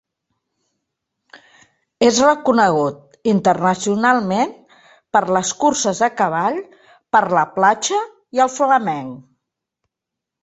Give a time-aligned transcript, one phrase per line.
[2.05, 4.55] És reconegut internacionalment
[5.17, 6.57] per les curses a cavall
[7.17, 7.99] per la platja
[8.39, 9.21] i el flamenc.